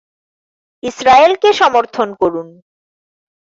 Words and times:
ইসরায়েলকে 0.83 1.49
সমর্থন 1.53 2.09
করুন। 2.13 2.47